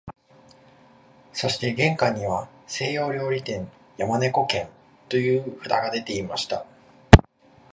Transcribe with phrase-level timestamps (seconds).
[1.31, 4.67] そして玄関には西洋料理店、山猫軒
[5.07, 6.65] という札がでていました